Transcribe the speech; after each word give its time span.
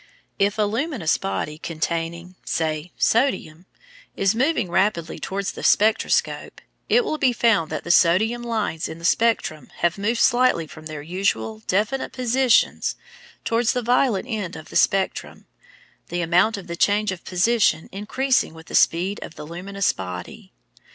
If 0.39 0.57
a 0.57 0.63
luminous 0.63 1.19
body 1.19 1.59
containing, 1.59 2.33
say, 2.43 2.91
sodium 2.97 3.67
is 4.17 4.33
moving 4.33 4.71
rapidly 4.71 5.19
towards 5.19 5.51
the 5.51 5.61
spectroscope, 5.63 6.59
it 6.89 7.05
will 7.05 7.19
be 7.19 7.31
found 7.31 7.69
that 7.69 7.83
the 7.83 7.91
sodium 7.91 8.41
lines 8.41 8.89
in 8.89 8.97
the 8.97 9.05
spectrum 9.05 9.69
have 9.75 9.99
moved 9.99 10.19
slightly 10.19 10.65
from 10.65 10.87
their 10.87 11.03
usual 11.03 11.61
definite 11.67 12.13
positions 12.13 12.95
towards 13.45 13.73
the 13.73 13.83
violet 13.83 14.25
end 14.27 14.55
of 14.55 14.69
the 14.69 14.75
spectrum, 14.75 15.45
the 16.09 16.21
amount 16.23 16.57
of 16.57 16.65
the 16.65 16.75
change 16.75 17.11
of 17.11 17.23
position 17.23 17.87
increasing 17.91 18.55
with 18.55 18.65
the 18.65 18.73
speed 18.73 19.19
of 19.21 19.35
the 19.35 19.45
luminous 19.45 19.93
body. 19.93 20.51